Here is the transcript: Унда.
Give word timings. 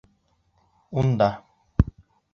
Унда. 1.01 1.29